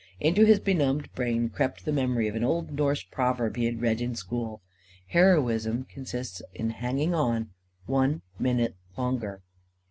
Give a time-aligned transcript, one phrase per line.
[0.19, 4.01] Into his benumbed brain crept the memory of an old Norse proverb he had read
[4.01, 4.63] in school:
[5.13, 7.51] "_Heroism consists in hanging on,
[7.85, 9.43] one minute longer.